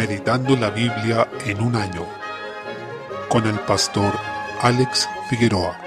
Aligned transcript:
Meditando 0.00 0.56
la 0.56 0.70
Biblia 0.70 1.28
en 1.44 1.60
un 1.60 1.76
año 1.76 2.06
con 3.28 3.46
el 3.46 3.60
pastor 3.60 4.14
Alex 4.62 5.06
Figueroa. 5.28 5.78